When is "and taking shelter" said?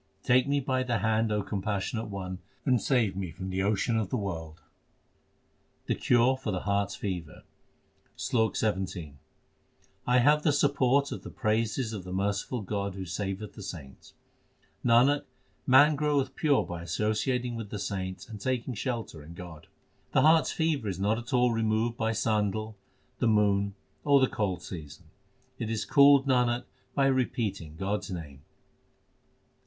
18.27-19.21